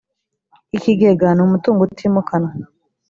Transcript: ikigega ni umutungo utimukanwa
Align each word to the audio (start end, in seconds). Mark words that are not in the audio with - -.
ikigega 0.77 1.27
ni 1.33 1.41
umutungo 1.47 1.81
utimukanwa 1.83 2.51